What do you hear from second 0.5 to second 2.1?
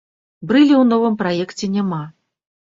Брыля ў новым праекце няма.